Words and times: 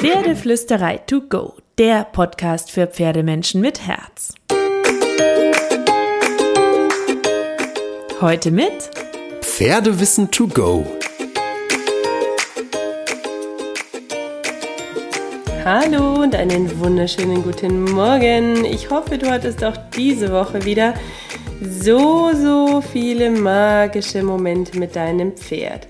Pferdeflüsterei 0.00 0.98
to 0.98 1.22
go, 1.22 1.54
der 1.76 2.04
Podcast 2.04 2.70
für 2.70 2.86
Pferdemenschen 2.86 3.60
mit 3.60 3.84
Herz. 3.84 4.32
Heute 8.20 8.52
mit 8.52 8.90
Pferdewissen 9.40 10.30
to 10.30 10.46
go. 10.46 10.86
Hallo 15.64 16.22
und 16.22 16.36
einen 16.36 16.78
wunderschönen 16.78 17.42
guten 17.42 17.82
Morgen. 17.82 18.64
Ich 18.64 18.90
hoffe, 18.90 19.18
du 19.18 19.28
hattest 19.28 19.64
auch 19.64 19.76
diese 19.96 20.30
Woche 20.30 20.64
wieder 20.64 20.94
so, 21.60 22.30
so 22.34 22.80
viele 22.80 23.30
magische 23.30 24.22
Momente 24.22 24.78
mit 24.78 24.94
deinem 24.94 25.32
Pferd. 25.36 25.86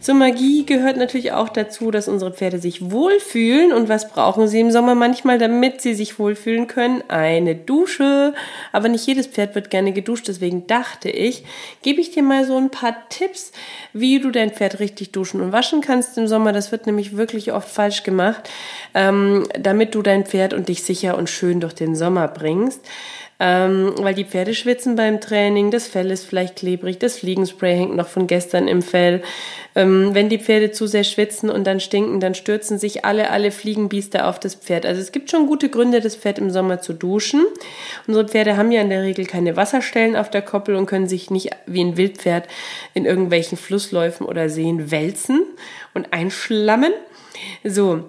Zur 0.00 0.16
Magie 0.16 0.66
gehört 0.66 0.96
natürlich 0.96 1.30
auch 1.30 1.48
dazu, 1.48 1.92
dass 1.92 2.08
unsere 2.08 2.32
Pferde 2.32 2.58
sich 2.58 2.90
wohlfühlen. 2.90 3.72
Und 3.72 3.88
was 3.88 4.08
brauchen 4.08 4.48
sie 4.48 4.58
im 4.58 4.72
Sommer 4.72 4.96
manchmal, 4.96 5.38
damit 5.38 5.80
sie 5.80 5.94
sich 5.94 6.18
wohlfühlen 6.18 6.66
können? 6.66 7.04
Eine 7.06 7.54
Dusche. 7.54 8.34
Aber 8.72 8.88
nicht 8.88 9.06
jedes 9.06 9.28
Pferd 9.28 9.54
wird 9.54 9.70
gerne 9.70 9.92
geduscht. 9.92 10.26
Deswegen 10.26 10.66
dachte 10.66 11.08
ich, 11.08 11.44
gebe 11.82 12.00
ich 12.00 12.10
dir 12.10 12.24
mal 12.24 12.44
so 12.44 12.56
ein 12.56 12.70
paar 12.70 13.08
Tipps, 13.10 13.52
wie 13.92 14.18
du 14.18 14.32
dein 14.32 14.50
Pferd 14.50 14.80
richtig 14.80 15.12
duschen 15.12 15.40
und 15.40 15.52
waschen 15.52 15.82
kannst 15.82 16.18
im 16.18 16.26
Sommer. 16.26 16.52
Das 16.52 16.72
wird 16.72 16.86
nämlich 16.86 17.16
wirklich 17.16 17.52
oft 17.52 17.68
falsch 17.68 18.02
gemacht, 18.02 18.50
ähm, 18.94 19.46
damit 19.56 19.94
du 19.94 20.02
dein 20.02 20.26
Pferd 20.26 20.52
und 20.52 20.68
dich 20.68 20.82
sicher 20.82 21.16
und 21.16 21.30
schön 21.30 21.60
durch 21.60 21.74
den 21.74 21.94
Sommer 21.94 22.26
bringst 22.26 22.80
ähm, 23.44 23.94
weil 23.98 24.14
die 24.14 24.24
Pferde 24.24 24.54
schwitzen 24.54 24.94
beim 24.94 25.20
Training, 25.20 25.72
das 25.72 25.88
Fell 25.88 26.12
ist 26.12 26.24
vielleicht 26.24 26.54
klebrig, 26.54 27.00
das 27.00 27.18
Fliegenspray 27.18 27.74
hängt 27.74 27.96
noch 27.96 28.06
von 28.06 28.28
gestern 28.28 28.68
im 28.68 28.82
Fell. 28.82 29.20
Ähm, 29.74 30.10
wenn 30.14 30.28
die 30.28 30.38
Pferde 30.38 30.70
zu 30.70 30.86
sehr 30.86 31.02
schwitzen 31.02 31.50
und 31.50 31.66
dann 31.66 31.80
stinken, 31.80 32.20
dann 32.20 32.36
stürzen 32.36 32.78
sich 32.78 33.04
alle, 33.04 33.30
alle 33.30 33.50
Fliegenbiester 33.50 34.28
auf 34.28 34.38
das 34.38 34.54
Pferd. 34.54 34.86
Also 34.86 35.00
es 35.00 35.10
gibt 35.10 35.28
schon 35.28 35.48
gute 35.48 35.70
Gründe, 35.70 36.00
das 36.00 36.14
Pferd 36.14 36.38
im 36.38 36.52
Sommer 36.52 36.80
zu 36.80 36.92
duschen. 36.92 37.44
Unsere 38.06 38.28
Pferde 38.28 38.56
haben 38.56 38.70
ja 38.70 38.80
in 38.80 38.90
der 38.90 39.02
Regel 39.02 39.26
keine 39.26 39.56
Wasserstellen 39.56 40.14
auf 40.14 40.30
der 40.30 40.42
Koppel 40.42 40.76
und 40.76 40.86
können 40.86 41.08
sich 41.08 41.32
nicht 41.32 41.50
wie 41.66 41.82
ein 41.82 41.96
Wildpferd 41.96 42.46
in 42.94 43.06
irgendwelchen 43.06 43.58
Flussläufen 43.58 44.24
oder 44.24 44.50
Seen 44.50 44.92
wälzen 44.92 45.42
und 45.94 46.12
einschlammen. 46.12 46.92
So, 47.64 48.04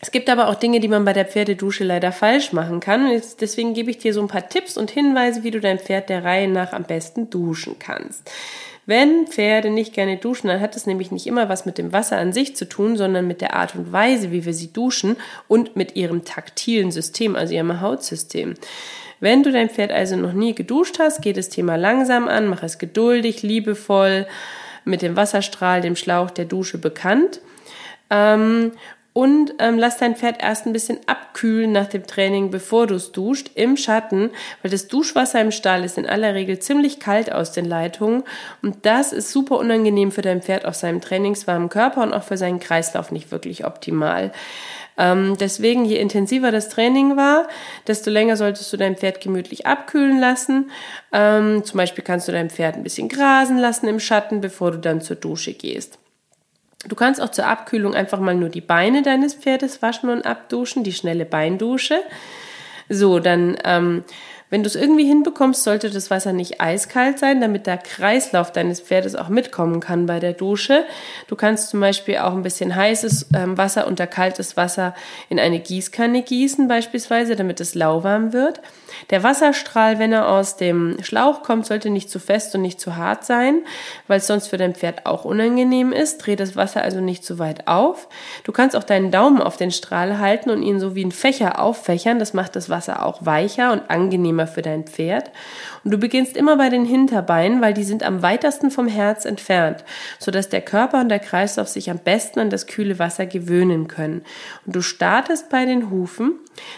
es 0.00 0.10
gibt 0.10 0.28
aber 0.28 0.48
auch 0.48 0.56
Dinge, 0.56 0.80
die 0.80 0.88
man 0.88 1.04
bei 1.04 1.14
der 1.14 1.24
Pferdedusche 1.24 1.82
leider 1.82 2.12
falsch 2.12 2.52
machen 2.52 2.80
kann. 2.80 3.20
Deswegen 3.40 3.72
gebe 3.72 3.90
ich 3.90 3.98
dir 3.98 4.12
so 4.12 4.20
ein 4.20 4.28
paar 4.28 4.48
Tipps 4.48 4.76
und 4.76 4.90
Hinweise, 4.90 5.42
wie 5.42 5.50
du 5.50 5.60
dein 5.60 5.78
Pferd 5.78 6.10
der 6.10 6.22
Reihe 6.22 6.48
nach 6.48 6.72
am 6.72 6.84
besten 6.84 7.30
duschen 7.30 7.78
kannst. 7.78 8.30
Wenn 8.84 9.26
Pferde 9.26 9.70
nicht 9.70 9.94
gerne 9.94 10.16
duschen, 10.16 10.46
dann 10.46 10.60
hat 10.60 10.76
es 10.76 10.86
nämlich 10.86 11.10
nicht 11.10 11.26
immer 11.26 11.48
was 11.48 11.66
mit 11.66 11.76
dem 11.76 11.92
Wasser 11.92 12.18
an 12.18 12.32
sich 12.32 12.54
zu 12.54 12.68
tun, 12.68 12.96
sondern 12.96 13.26
mit 13.26 13.40
der 13.40 13.54
Art 13.54 13.74
und 13.74 13.90
Weise, 13.90 14.30
wie 14.30 14.44
wir 14.44 14.54
sie 14.54 14.72
duschen 14.72 15.16
und 15.48 15.74
mit 15.74 15.96
ihrem 15.96 16.24
taktilen 16.24 16.92
System, 16.92 17.34
also 17.34 17.52
ihrem 17.52 17.80
Hautsystem. 17.80 18.54
Wenn 19.18 19.42
du 19.42 19.50
dein 19.50 19.70
Pferd 19.70 19.90
also 19.90 20.14
noch 20.14 20.34
nie 20.34 20.54
geduscht 20.54 20.98
hast, 21.00 21.20
geht 21.22 21.36
das 21.36 21.48
Thema 21.48 21.76
langsam 21.76 22.28
an, 22.28 22.46
mach 22.46 22.62
es 22.62 22.78
geduldig, 22.78 23.42
liebevoll, 23.42 24.26
mit 24.84 25.02
dem 25.02 25.16
Wasserstrahl, 25.16 25.80
dem 25.80 25.96
Schlauch 25.96 26.30
der 26.30 26.44
Dusche 26.44 26.78
bekannt. 26.78 27.40
Ähm, 28.08 28.70
und 29.16 29.54
ähm, 29.60 29.78
lass 29.78 29.96
dein 29.96 30.14
Pferd 30.14 30.42
erst 30.42 30.66
ein 30.66 30.74
bisschen 30.74 30.98
abkühlen 31.06 31.72
nach 31.72 31.86
dem 31.86 32.06
Training, 32.06 32.50
bevor 32.50 32.86
du 32.86 32.96
es 32.96 33.12
duscht, 33.12 33.50
im 33.54 33.78
Schatten, 33.78 34.28
weil 34.60 34.70
das 34.70 34.88
Duschwasser 34.88 35.40
im 35.40 35.52
Stall 35.52 35.84
ist 35.84 35.96
in 35.96 36.04
aller 36.04 36.34
Regel 36.34 36.58
ziemlich 36.58 37.00
kalt 37.00 37.32
aus 37.32 37.50
den 37.50 37.64
Leitungen 37.64 38.24
und 38.60 38.84
das 38.84 39.14
ist 39.14 39.32
super 39.32 39.56
unangenehm 39.56 40.12
für 40.12 40.20
dein 40.20 40.42
Pferd 40.42 40.66
auf 40.66 40.74
seinem 40.74 41.00
trainingswarmen 41.00 41.70
Körper 41.70 42.02
und 42.02 42.12
auch 42.12 42.24
für 42.24 42.36
seinen 42.36 42.60
Kreislauf 42.60 43.10
nicht 43.10 43.30
wirklich 43.30 43.64
optimal. 43.64 44.32
Ähm, 44.98 45.38
deswegen, 45.40 45.86
je 45.86 45.96
intensiver 45.96 46.52
das 46.52 46.68
Training 46.68 47.16
war, 47.16 47.48
desto 47.86 48.10
länger 48.10 48.36
solltest 48.36 48.70
du 48.70 48.76
dein 48.76 48.98
Pferd 48.98 49.22
gemütlich 49.22 49.64
abkühlen 49.64 50.20
lassen. 50.20 50.70
Ähm, 51.12 51.64
zum 51.64 51.78
Beispiel 51.78 52.04
kannst 52.04 52.28
du 52.28 52.32
dein 52.32 52.50
Pferd 52.50 52.76
ein 52.76 52.82
bisschen 52.82 53.08
grasen 53.08 53.56
lassen 53.56 53.88
im 53.88 53.98
Schatten, 53.98 54.42
bevor 54.42 54.72
du 54.72 54.78
dann 54.78 55.00
zur 55.00 55.16
Dusche 55.16 55.54
gehst. 55.54 55.98
Du 56.84 56.94
kannst 56.94 57.20
auch 57.20 57.30
zur 57.30 57.46
Abkühlung 57.46 57.94
einfach 57.94 58.20
mal 58.20 58.34
nur 58.34 58.48
die 58.48 58.60
Beine 58.60 59.02
deines 59.02 59.34
Pferdes 59.34 59.82
waschen 59.82 60.10
und 60.10 60.26
abduschen, 60.26 60.84
die 60.84 60.92
schnelle 60.92 61.24
Beindusche. 61.24 62.00
So, 62.88 63.18
dann 63.18 63.56
ähm, 63.64 64.04
wenn 64.48 64.62
du 64.62 64.68
es 64.68 64.76
irgendwie 64.76 65.04
hinbekommst, 65.04 65.64
sollte 65.64 65.90
das 65.90 66.08
Wasser 66.08 66.32
nicht 66.32 66.60
eiskalt 66.60 67.18
sein, 67.18 67.40
damit 67.40 67.66
der 67.66 67.78
Kreislauf 67.78 68.52
deines 68.52 68.80
Pferdes 68.80 69.16
auch 69.16 69.28
mitkommen 69.28 69.80
kann 69.80 70.06
bei 70.06 70.20
der 70.20 70.34
Dusche. 70.34 70.84
Du 71.26 71.34
kannst 71.34 71.70
zum 71.70 71.80
Beispiel 71.80 72.18
auch 72.18 72.32
ein 72.32 72.44
bisschen 72.44 72.76
heißes 72.76 73.30
ähm, 73.34 73.58
Wasser 73.58 73.88
unter 73.88 74.06
kaltes 74.06 74.56
Wasser 74.56 74.94
in 75.28 75.40
eine 75.40 75.58
Gießkanne 75.58 76.22
gießen, 76.22 76.68
beispielsweise, 76.68 77.34
damit 77.34 77.60
es 77.60 77.74
lauwarm 77.74 78.32
wird. 78.32 78.60
Der 79.10 79.24
Wasserstrahl, 79.24 79.98
wenn 79.98 80.12
er 80.12 80.28
aus 80.28 80.56
dem 80.56 81.02
Schlauch 81.02 81.42
kommt, 81.42 81.66
sollte 81.66 81.90
nicht 81.90 82.08
zu 82.08 82.20
fest 82.20 82.54
und 82.54 82.62
nicht 82.62 82.80
zu 82.80 82.94
hart 82.94 83.24
sein, 83.24 83.62
weil 84.06 84.18
es 84.18 84.28
sonst 84.28 84.46
für 84.46 84.58
dein 84.58 84.76
Pferd 84.76 85.06
auch 85.06 85.24
unangenehm 85.24 85.92
ist. 85.92 86.18
Dreh 86.18 86.36
das 86.36 86.54
Wasser 86.54 86.82
also 86.82 87.00
nicht 87.00 87.24
zu 87.24 87.40
weit 87.40 87.66
auf. 87.66 88.08
Du 88.44 88.52
kannst 88.52 88.76
auch 88.76 88.84
deinen 88.84 89.10
Daumen 89.10 89.42
auf 89.42 89.56
den 89.56 89.72
Strahl 89.72 90.18
halten 90.20 90.50
und 90.50 90.62
ihn 90.62 90.78
so 90.78 90.94
wie 90.94 91.04
ein 91.04 91.12
Fächer 91.12 91.60
auffächern. 91.60 92.20
Das 92.20 92.32
macht 92.32 92.54
das 92.54 92.70
Wasser 92.70 93.04
auch 93.04 93.26
weicher 93.26 93.72
und 93.72 93.90
angenehmer 93.90 94.35
angenehmer 94.36 94.46
für 94.46 94.62
dein 94.62 94.84
Pferd. 94.84 95.30
Und 95.84 95.92
du 95.92 95.98
beginnst 95.98 96.36
immer 96.36 96.56
bei 96.56 96.68
den 96.68 96.84
Hinterbeinen, 96.84 97.60
weil 97.60 97.74
die 97.74 97.84
sind 97.84 98.02
am 98.02 98.22
weitesten 98.22 98.70
vom 98.70 98.88
Herz 98.88 99.24
entfernt, 99.24 99.84
sodass 100.18 100.48
der 100.48 100.62
Körper 100.62 101.00
und 101.00 101.08
der 101.08 101.18
Kreislauf 101.18 101.68
sich 101.68 101.90
am 101.90 101.98
besten 101.98 102.40
an 102.40 102.50
das 102.50 102.66
kühle 102.66 102.98
Wasser 102.98 103.26
gewöhnen 103.26 103.88
können. 103.88 104.22
Und 104.66 104.76
du 104.76 104.82
startest 104.82 105.48
bei 105.48 105.64
den 105.64 105.90
Hufen, 105.90 106.34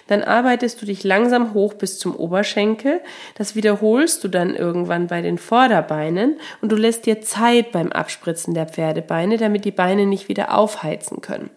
dann 0.06 0.22
arbeitest 0.22 0.80
du 0.80 0.86
dich 0.86 1.04
langsam 1.04 1.54
hoch 1.54 1.74
bis 1.74 1.98
zum 1.98 2.14
Oberschenkel, 2.14 3.00
das 3.36 3.54
wiederholst 3.54 4.22
du 4.24 4.28
dann 4.28 4.54
irgendwann 4.54 5.06
bei 5.06 5.22
den 5.22 5.38
Vorderbeinen 5.38 6.38
und 6.60 6.72
du 6.72 6.76
lässt 6.76 7.06
dir 7.06 7.20
Zeit 7.20 7.72
beim 7.72 7.92
Abspritzen 7.92 8.54
der 8.54 8.66
Pferdebeine, 8.66 9.36
damit 9.36 9.64
die 9.64 9.70
Beine 9.70 10.06
nicht 10.06 10.28
wieder 10.28 10.56
aufheizen 10.56 11.20
können. 11.20 11.50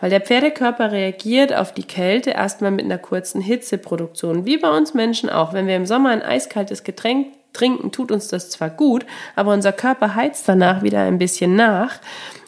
Weil 0.00 0.10
der 0.10 0.20
Pferdekörper 0.20 0.92
reagiert 0.92 1.54
auf 1.54 1.72
die 1.72 1.82
Kälte 1.82 2.30
erstmal 2.30 2.70
mit 2.70 2.84
einer 2.84 2.98
kurzen 2.98 3.40
Hitzeproduktion, 3.40 4.44
wie 4.44 4.58
bei 4.58 4.70
uns 4.76 4.94
Menschen 4.94 5.28
auch. 5.28 5.52
Wenn 5.52 5.66
wir 5.66 5.76
im 5.76 5.86
Sommer 5.86 6.10
ein 6.10 6.22
eiskaltes 6.22 6.84
Getränk 6.84 7.37
trinken, 7.52 7.92
tut 7.92 8.12
uns 8.12 8.28
das 8.28 8.50
zwar 8.50 8.70
gut, 8.70 9.04
aber 9.36 9.52
unser 9.52 9.72
Körper 9.72 10.14
heizt 10.14 10.48
danach 10.48 10.82
wieder 10.82 11.02
ein 11.02 11.18
bisschen 11.18 11.56
nach. 11.56 11.98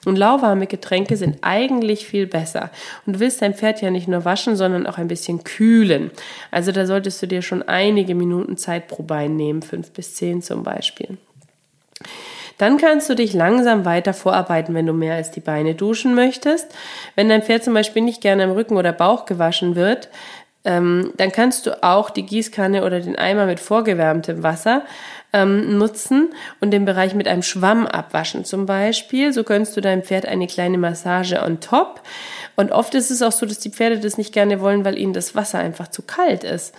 Und 0.07 0.17
lauwarme 0.17 0.67
Getränke 0.67 1.19
sind 1.19 1.39
eigentlich 1.43 2.07
viel 2.07 2.27
besser. 2.27 2.71
Und 3.05 3.17
du 3.17 3.21
willst 3.21 3.43
dein 3.43 3.55
Pferd 3.55 3.83
ja 3.83 3.91
nicht 3.91 4.09
nur 4.09 4.25
waschen, 4.25 4.57
sondern 4.57 4.87
auch 4.87 4.97
ein 4.97 5.09
bisschen 5.09 5.45
kühlen. 5.45 6.11
Also 6.51 6.73
da 6.73 6.87
solltest 6.87 7.21
du 7.21 7.27
dir 7.27 7.43
schon 7.43 7.63
einige 7.63 8.15
Minuten 8.15 8.57
Zeit 8.57 8.89
pro 8.89 9.03
Bein 9.03 9.37
nehmen, 9.37 9.61
fünf 9.61 9.91
bis 9.91 10.15
zehn 10.15 10.41
zum 10.41 10.63
Beispiel. 10.63 11.19
Dann 12.61 12.77
kannst 12.77 13.09
du 13.09 13.15
dich 13.15 13.33
langsam 13.33 13.87
weiter 13.87 14.13
vorarbeiten, 14.13 14.75
wenn 14.75 14.85
du 14.85 14.93
mehr 14.93 15.15
als 15.15 15.31
die 15.31 15.41
Beine 15.41 15.75
duschen 15.75 16.15
möchtest. 16.15 16.75
Wenn 17.15 17.31
dein 17.31 17.43
Pferd 17.43 17.65
zum 17.65 17.73
Beispiel 17.73 18.03
nicht 18.03 18.21
gerne 18.21 18.45
am 18.45 18.51
Rücken 18.51 18.77
oder 18.77 18.93
Bauch 18.93 19.25
gewaschen 19.25 19.77
wird, 19.77 20.11
ähm, 20.65 21.13
dann 21.17 21.33
kannst 21.33 21.67
du 21.67 21.83
auch 21.83 22.11
die 22.11 22.25
Gießkanne 22.27 22.85
oder 22.85 23.01
den 23.01 23.17
Eimer 23.17 23.47
mit 23.47 23.61
vorgewärmtem 23.61 24.43
Wasser 24.43 24.83
ähm, 25.33 25.79
nutzen 25.79 26.35
und 26.61 26.71
den 26.71 26.85
Bereich 26.85 27.15
mit 27.15 27.29
einem 27.29 27.43
Schwamm 27.43 27.87
abwaschen 27.87 28.45
zum 28.45 28.67
Beispiel. 28.67 29.33
So 29.33 29.45
gönnst 29.45 29.77
du 29.77 29.81
deinem 29.81 30.03
Pferd 30.03 30.27
eine 30.27 30.47
kleine 30.47 30.77
Massage 30.77 31.43
on 31.43 31.61
top. 31.61 32.03
Und 32.57 32.73
oft 32.73 32.95
ist 32.95 33.11
es 33.11 33.23
auch 33.23 33.33
so, 33.33 33.47
dass 33.47 33.59
die 33.59 33.71
Pferde 33.71 34.01
das 34.01 34.19
nicht 34.19 34.35
gerne 34.35 34.61
wollen, 34.61 34.85
weil 34.85 34.99
ihnen 34.99 35.15
das 35.15 35.35
Wasser 35.35 35.59
einfach 35.59 35.89
zu 35.89 36.03
kalt 36.03 36.45
ist. 36.45 36.75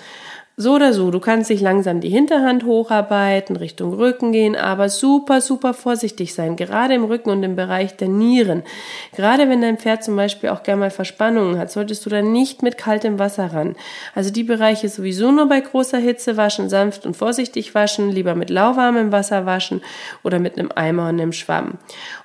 So 0.57 0.75
oder 0.75 0.91
so, 0.91 1.11
du 1.11 1.21
kannst 1.21 1.49
dich 1.49 1.61
langsam 1.61 2.01
die 2.01 2.09
Hinterhand 2.09 2.65
hocharbeiten, 2.65 3.55
Richtung 3.55 3.93
Rücken 3.93 4.33
gehen, 4.33 4.57
aber 4.57 4.89
super, 4.89 5.39
super 5.39 5.73
vorsichtig 5.73 6.33
sein, 6.33 6.57
gerade 6.57 6.93
im 6.93 7.05
Rücken 7.05 7.29
und 7.29 7.41
im 7.41 7.55
Bereich 7.55 7.95
der 7.95 8.09
Nieren. 8.09 8.63
Gerade 9.15 9.47
wenn 9.47 9.61
dein 9.61 9.77
Pferd 9.77 10.03
zum 10.03 10.17
Beispiel 10.17 10.49
auch 10.49 10.61
gerne 10.63 10.81
mal 10.81 10.91
Verspannungen 10.91 11.57
hat, 11.57 11.71
solltest 11.71 12.05
du 12.05 12.09
dann 12.09 12.33
nicht 12.33 12.63
mit 12.63 12.77
kaltem 12.77 13.17
Wasser 13.17 13.53
ran. 13.53 13.77
Also 14.13 14.29
die 14.29 14.43
Bereiche 14.43 14.89
sowieso 14.89 15.31
nur 15.31 15.47
bei 15.47 15.61
großer 15.61 15.99
Hitze 15.99 16.35
waschen, 16.35 16.67
sanft 16.67 17.05
und 17.05 17.15
vorsichtig 17.15 17.73
waschen, 17.73 18.11
lieber 18.11 18.35
mit 18.35 18.49
lauwarmem 18.49 19.13
Wasser 19.13 19.45
waschen 19.45 19.81
oder 20.21 20.37
mit 20.37 20.59
einem 20.59 20.69
Eimer 20.75 21.03
und 21.03 21.21
einem 21.21 21.31
Schwamm. 21.31 21.77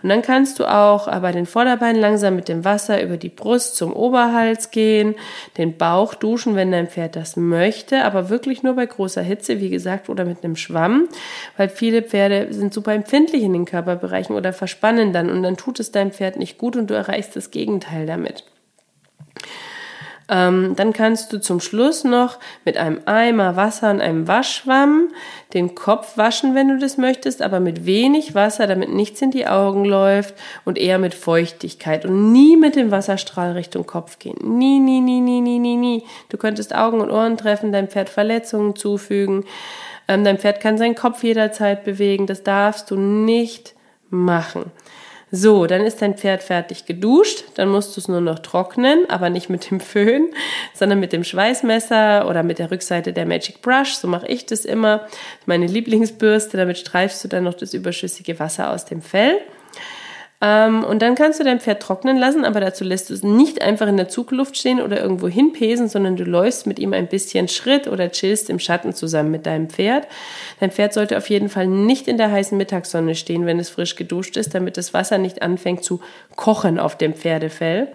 Und 0.02 0.08
dann 0.08 0.22
kannst 0.22 0.58
du 0.58 0.66
auch 0.66 1.06
bei 1.20 1.30
den 1.30 1.46
Vorderbeinen 1.46 2.00
langsam 2.00 2.34
mit 2.34 2.48
dem 2.48 2.64
Wasser 2.64 3.00
über 3.02 3.18
die 3.18 3.28
Brust 3.28 3.76
zum 3.76 3.92
Oberhals 3.92 4.72
gehen, 4.72 5.14
den 5.58 5.78
Bauch 5.78 6.14
duschen, 6.14 6.56
wenn 6.56 6.72
dein 6.72 6.88
Pferd 6.88 7.14
das 7.14 7.36
möchte, 7.36 8.04
aber 8.04 8.15
wirklich 8.30 8.62
nur 8.62 8.74
bei 8.74 8.86
großer 8.86 9.22
Hitze, 9.22 9.60
wie 9.60 9.70
gesagt, 9.70 10.08
oder 10.08 10.24
mit 10.24 10.42
einem 10.42 10.56
Schwamm, 10.56 11.08
weil 11.56 11.68
viele 11.68 12.02
Pferde 12.02 12.52
sind 12.52 12.74
super 12.74 12.94
empfindlich 12.94 13.42
in 13.42 13.52
den 13.52 13.64
Körperbereichen 13.64 14.34
oder 14.34 14.52
verspannen 14.52 15.12
dann 15.12 15.30
und 15.30 15.42
dann 15.42 15.56
tut 15.56 15.80
es 15.80 15.92
deinem 15.92 16.12
Pferd 16.12 16.36
nicht 16.36 16.58
gut 16.58 16.76
und 16.76 16.88
du 16.88 16.94
erreichst 16.94 17.36
das 17.36 17.50
Gegenteil 17.50 18.06
damit. 18.06 18.44
Ähm, 20.28 20.74
dann 20.74 20.92
kannst 20.92 21.32
du 21.32 21.40
zum 21.40 21.60
Schluss 21.60 22.02
noch 22.02 22.38
mit 22.64 22.76
einem 22.76 23.00
Eimer 23.06 23.54
Wasser 23.54 23.90
und 23.90 24.00
einem 24.00 24.26
Waschschwamm 24.26 25.08
den 25.54 25.76
Kopf 25.76 26.16
waschen, 26.16 26.54
wenn 26.56 26.68
du 26.68 26.78
das 26.78 26.98
möchtest, 26.98 27.42
aber 27.42 27.60
mit 27.60 27.86
wenig 27.86 28.34
Wasser, 28.34 28.66
damit 28.66 28.92
nichts 28.92 29.22
in 29.22 29.30
die 29.30 29.46
Augen 29.46 29.84
läuft 29.84 30.34
und 30.64 30.78
eher 30.78 30.98
mit 30.98 31.14
Feuchtigkeit 31.14 32.04
und 32.04 32.32
nie 32.32 32.56
mit 32.56 32.74
dem 32.74 32.90
Wasserstrahl 32.90 33.52
Richtung 33.52 33.86
Kopf 33.86 34.18
gehen. 34.18 34.36
Nie, 34.42 34.80
nie, 34.80 35.00
nie, 35.00 35.20
nie, 35.20 35.40
nie, 35.40 35.60
nie, 35.60 35.76
nie. 35.76 36.02
Du 36.28 36.38
könntest 36.38 36.74
Augen 36.74 37.00
und 37.00 37.10
Ohren 37.10 37.36
treffen, 37.36 37.70
deinem 37.70 37.88
Pferd 37.88 38.08
Verletzungen 38.08 38.74
zufügen. 38.74 39.44
Ähm, 40.08 40.24
dein 40.24 40.38
Pferd 40.38 40.60
kann 40.60 40.76
seinen 40.76 40.96
Kopf 40.96 41.22
jederzeit 41.22 41.84
bewegen. 41.84 42.26
Das 42.26 42.42
darfst 42.42 42.90
du 42.90 42.96
nicht 42.96 43.74
machen. 44.10 44.72
So, 45.32 45.66
dann 45.66 45.80
ist 45.80 46.02
dein 46.02 46.16
Pferd 46.16 46.44
fertig 46.44 46.86
geduscht, 46.86 47.44
dann 47.54 47.68
musst 47.68 47.96
du 47.96 48.00
es 48.00 48.06
nur 48.06 48.20
noch 48.20 48.38
trocknen, 48.38 49.10
aber 49.10 49.28
nicht 49.28 49.50
mit 49.50 49.68
dem 49.70 49.80
Föhn, 49.80 50.28
sondern 50.72 51.00
mit 51.00 51.12
dem 51.12 51.24
Schweißmesser 51.24 52.28
oder 52.28 52.44
mit 52.44 52.60
der 52.60 52.70
Rückseite 52.70 53.12
der 53.12 53.26
Magic 53.26 53.60
Brush. 53.60 53.94
So 53.94 54.06
mache 54.06 54.28
ich 54.28 54.46
das 54.46 54.64
immer. 54.64 55.06
Meine 55.44 55.66
Lieblingsbürste, 55.66 56.56
damit 56.56 56.78
streifst 56.78 57.24
du 57.24 57.28
dann 57.28 57.42
noch 57.42 57.54
das 57.54 57.74
überschüssige 57.74 58.38
Wasser 58.38 58.70
aus 58.70 58.84
dem 58.84 59.02
Fell. 59.02 59.40
Ähm, 60.42 60.84
und 60.84 61.00
dann 61.00 61.14
kannst 61.14 61.40
du 61.40 61.44
dein 61.44 61.60
Pferd 61.60 61.82
trocknen 61.82 62.18
lassen, 62.18 62.44
aber 62.44 62.60
dazu 62.60 62.84
lässt 62.84 63.08
du 63.08 63.14
es 63.14 63.22
nicht 63.22 63.62
einfach 63.62 63.86
in 63.86 63.96
der 63.96 64.08
Zugluft 64.08 64.56
stehen 64.56 64.82
oder 64.82 65.00
irgendwo 65.00 65.28
hinpesen, 65.28 65.88
sondern 65.88 66.16
du 66.16 66.24
läufst 66.24 66.66
mit 66.66 66.78
ihm 66.78 66.92
ein 66.92 67.06
bisschen 67.06 67.48
Schritt 67.48 67.88
oder 67.88 68.10
chillst 68.10 68.50
im 68.50 68.58
Schatten 68.58 68.92
zusammen 68.92 69.30
mit 69.30 69.46
deinem 69.46 69.70
Pferd. 69.70 70.06
Dein 70.60 70.70
Pferd 70.70 70.92
sollte 70.92 71.16
auf 71.16 71.30
jeden 71.30 71.48
Fall 71.48 71.66
nicht 71.66 72.06
in 72.06 72.18
der 72.18 72.30
heißen 72.30 72.56
Mittagssonne 72.56 73.14
stehen, 73.14 73.46
wenn 73.46 73.58
es 73.58 73.70
frisch 73.70 73.96
geduscht 73.96 74.36
ist, 74.36 74.54
damit 74.54 74.76
das 74.76 74.92
Wasser 74.92 75.16
nicht 75.16 75.40
anfängt 75.40 75.84
zu 75.84 76.00
kochen 76.36 76.78
auf 76.78 76.98
dem 76.98 77.14
Pferdefell. 77.14 77.88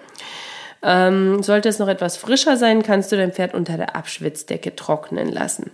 Ähm, 0.83 1.43
sollte 1.43 1.69
es 1.69 1.77
noch 1.77 1.87
etwas 1.87 2.17
frischer 2.17 2.57
sein, 2.57 2.81
kannst 2.81 3.11
du 3.11 3.17
dein 3.17 3.33
Pferd 3.33 3.53
unter 3.53 3.77
der 3.77 3.95
Abschwitzdecke 3.95 4.75
trocknen 4.75 5.31
lassen. 5.31 5.69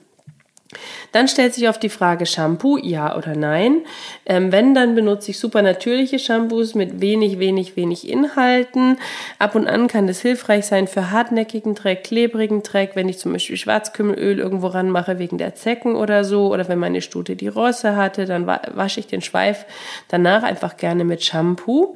Dann 1.11 1.27
stellt 1.27 1.53
sich 1.53 1.67
auf 1.69 1.79
die 1.79 1.89
Frage 1.89 2.25
Shampoo, 2.25 2.77
ja 2.77 3.15
oder 3.17 3.35
nein. 3.35 3.81
Ähm, 4.25 4.51
wenn, 4.51 4.73
dann 4.73 4.95
benutze 4.95 5.31
ich 5.31 5.39
super 5.39 5.61
natürliche 5.61 6.19
Shampoos 6.19 6.75
mit 6.75 7.01
wenig, 7.01 7.39
wenig, 7.39 7.75
wenig 7.75 8.09
Inhalten. 8.09 8.97
Ab 9.39 9.55
und 9.55 9.67
an 9.67 9.87
kann 9.87 10.07
das 10.07 10.21
hilfreich 10.21 10.65
sein 10.65 10.87
für 10.87 11.11
hartnäckigen 11.11 11.75
Dreck, 11.75 12.03
klebrigen 12.03 12.63
Dreck, 12.63 12.91
wenn 12.95 13.09
ich 13.09 13.17
zum 13.19 13.33
Beispiel 13.33 13.57
Schwarzkümmelöl 13.57 14.39
irgendwo 14.39 14.67
ranmache 14.67 15.19
wegen 15.19 15.37
der 15.37 15.55
Zecken 15.55 15.95
oder 15.95 16.23
so. 16.23 16.53
Oder 16.53 16.67
wenn 16.67 16.79
meine 16.79 17.01
Stute 17.01 17.35
die 17.35 17.47
Rosse 17.47 17.95
hatte, 17.95 18.25
dann 18.25 18.47
wasche 18.47 18.99
ich 18.99 19.07
den 19.07 19.21
Schweif 19.21 19.65
danach 20.07 20.43
einfach 20.43 20.77
gerne 20.77 21.03
mit 21.05 21.23
Shampoo. 21.23 21.95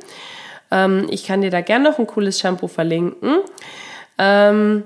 Ähm, 0.71 1.07
ich 1.09 1.25
kann 1.25 1.41
dir 1.41 1.51
da 1.51 1.61
gerne 1.61 1.89
noch 1.89 1.99
ein 1.99 2.07
cooles 2.07 2.39
Shampoo 2.39 2.67
verlinken. 2.67 3.39
Ähm, 4.17 4.83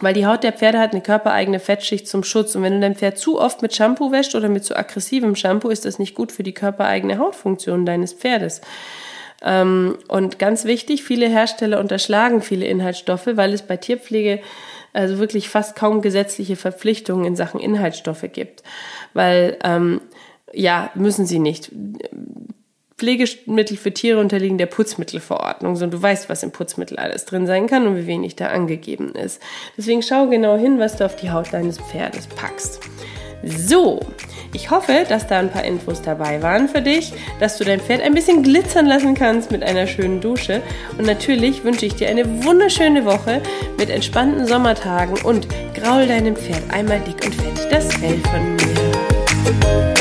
weil 0.00 0.14
die 0.14 0.26
Haut 0.26 0.44
der 0.44 0.52
Pferde 0.52 0.78
hat 0.78 0.92
eine 0.92 1.02
körpereigene 1.02 1.60
Fettschicht 1.60 2.06
zum 2.06 2.22
Schutz. 2.22 2.54
Und 2.54 2.62
wenn 2.62 2.74
du 2.74 2.80
dein 2.80 2.94
Pferd 2.94 3.18
zu 3.18 3.40
oft 3.40 3.62
mit 3.62 3.74
Shampoo 3.74 4.12
wäscht 4.12 4.34
oder 4.34 4.48
mit 4.48 4.64
zu 4.64 4.76
aggressivem 4.76 5.34
Shampoo, 5.34 5.70
ist 5.70 5.84
das 5.84 5.98
nicht 5.98 6.14
gut 6.14 6.30
für 6.32 6.42
die 6.42 6.54
körpereigene 6.54 7.18
Hautfunktion 7.18 7.84
deines 7.84 8.12
Pferdes. 8.12 8.60
Ähm, 9.42 9.98
und 10.08 10.38
ganz 10.38 10.64
wichtig, 10.64 11.02
viele 11.02 11.28
Hersteller 11.28 11.80
unterschlagen 11.80 12.42
viele 12.42 12.66
Inhaltsstoffe, 12.66 13.28
weil 13.32 13.52
es 13.52 13.62
bei 13.62 13.76
Tierpflege 13.76 14.40
also 14.92 15.18
wirklich 15.18 15.48
fast 15.48 15.76
kaum 15.76 16.00
gesetzliche 16.00 16.56
Verpflichtungen 16.56 17.24
in 17.24 17.36
Sachen 17.36 17.60
Inhaltsstoffe 17.60 18.24
gibt. 18.32 18.62
Weil, 19.14 19.58
ähm, 19.62 20.00
ja, 20.52 20.90
müssen 20.94 21.26
sie 21.26 21.38
nicht. 21.38 21.70
Pflegemittel 22.98 23.76
für 23.76 23.94
Tiere 23.94 24.18
unterliegen 24.18 24.58
der 24.58 24.66
Putzmittelverordnung, 24.66 25.76
so 25.76 25.86
du 25.86 26.02
weißt, 26.02 26.28
was 26.28 26.42
im 26.42 26.50
Putzmittel 26.50 26.98
alles 26.98 27.24
drin 27.24 27.46
sein 27.46 27.68
kann 27.68 27.86
und 27.86 27.96
wie 27.96 28.06
wenig 28.06 28.34
da 28.34 28.48
angegeben 28.48 29.14
ist. 29.14 29.40
Deswegen 29.76 30.02
schau 30.02 30.26
genau 30.26 30.56
hin, 30.56 30.80
was 30.80 30.96
du 30.96 31.06
auf 31.06 31.14
die 31.14 31.30
Haut 31.30 31.52
deines 31.52 31.78
Pferdes 31.78 32.26
packst. 32.26 32.80
So, 33.44 34.00
ich 34.52 34.70
hoffe, 34.70 35.04
dass 35.08 35.28
da 35.28 35.38
ein 35.38 35.50
paar 35.50 35.64
Infos 35.64 36.02
dabei 36.02 36.42
waren 36.42 36.68
für 36.68 36.82
dich, 36.82 37.12
dass 37.38 37.56
du 37.56 37.64
dein 37.64 37.80
Pferd 37.80 38.02
ein 38.02 38.14
bisschen 38.14 38.42
glitzern 38.42 38.86
lassen 38.86 39.14
kannst 39.14 39.52
mit 39.52 39.62
einer 39.62 39.86
schönen 39.86 40.20
Dusche. 40.20 40.60
Und 40.98 41.06
natürlich 41.06 41.62
wünsche 41.62 41.86
ich 41.86 41.94
dir 41.94 42.08
eine 42.08 42.44
wunderschöne 42.44 43.04
Woche 43.04 43.40
mit 43.78 43.90
entspannten 43.90 44.44
Sommertagen 44.46 45.22
und 45.22 45.46
graul 45.74 46.06
deinem 46.08 46.34
Pferd 46.34 46.62
einmal 46.72 47.00
dick 47.00 47.24
und 47.24 47.34
fett 47.34 47.72
das 47.72 47.94
Fell 47.94 48.18
von 48.18 48.56
mir. 48.56 49.97